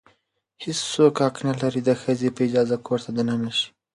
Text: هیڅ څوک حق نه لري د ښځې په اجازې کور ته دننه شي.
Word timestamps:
هیڅ 0.63 0.79
څوک 0.93 1.15
حق 1.23 1.35
نه 1.47 1.53
لري 1.61 1.81
د 1.83 1.89
ښځې 2.01 2.29
په 2.35 2.41
اجازې 2.47 2.77
کور 2.85 2.99
ته 3.05 3.11
دننه 3.17 3.51
شي. 3.57 3.67